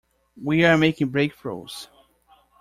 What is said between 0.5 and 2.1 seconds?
are making breakthroughs.